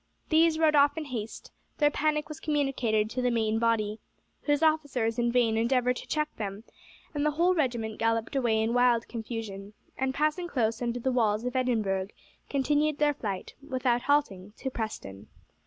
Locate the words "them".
6.37-6.63